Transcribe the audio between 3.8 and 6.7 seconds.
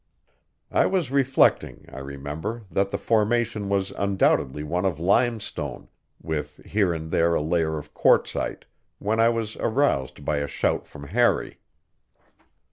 undoubtedly one of limestone, with